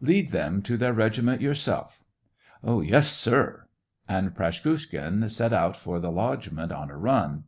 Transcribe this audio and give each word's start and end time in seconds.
Lead 0.00 0.30
them 0.30 0.62
to 0.62 0.78
their 0.78 0.94
regiment 0.94 1.42
yourself." 1.42 2.04
"Yes, 2.66 3.10
sir." 3.10 3.68
And 4.08 4.34
Praskukhin 4.34 5.28
set 5.30 5.52
out 5.52 5.76
for 5.76 6.00
the 6.00 6.10
lodgement 6.10 6.72
on 6.72 6.88
a 6.88 6.96
run. 6.96 7.44